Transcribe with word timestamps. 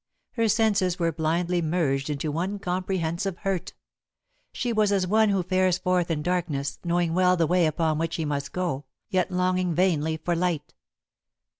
Her 0.31 0.49
senses 0.49 0.97
were 0.97 1.11
blindly 1.11 1.61
merged 1.61 2.09
into 2.09 2.31
one 2.31 2.57
comprehensive 2.57 3.37
hurt. 3.37 3.75
She 4.51 4.73
was 4.73 4.91
as 4.91 5.05
one 5.05 5.29
who 5.29 5.43
fares 5.43 5.77
forth 5.77 6.09
in 6.09 6.23
darkness, 6.23 6.79
knowing 6.83 7.13
well 7.13 7.37
the 7.37 7.45
way 7.45 7.67
upon 7.67 7.99
which 7.99 8.15
he 8.15 8.25
must 8.25 8.51
go, 8.51 8.85
yet 9.09 9.29
longing 9.29 9.75
vainly 9.75 10.17
for 10.17 10.35
light. 10.35 10.73